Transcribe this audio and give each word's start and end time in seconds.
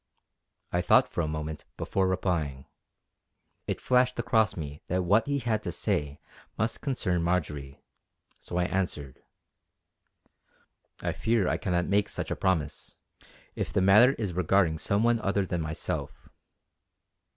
I 0.71 0.81
thought 0.81 1.07
for 1.07 1.21
a 1.21 1.27
moment 1.27 1.63
before 1.77 2.07
replying. 2.07 2.65
It 3.67 3.79
flashed 3.79 4.17
across 4.17 4.57
me 4.57 4.81
that 4.87 5.03
what 5.03 5.27
he 5.27 5.37
had 5.37 5.61
to 5.61 5.71
say 5.71 6.19
must 6.57 6.81
concern 6.81 7.21
Marjory, 7.21 7.83
so 8.39 8.57
I 8.57 8.63
answered: 8.63 9.21
"I 11.03 11.13
fear 11.13 11.47
I 11.47 11.57
cannot 11.57 11.85
make 11.85 12.09
such 12.09 12.31
a 12.31 12.35
promise, 12.35 12.97
if 13.53 13.71
the 13.71 13.79
matter 13.81 14.13
is 14.13 14.33
regarding 14.33 14.79
some 14.79 15.03
one 15.03 15.19
other 15.19 15.45
than 15.45 15.61
myself." 15.61 16.29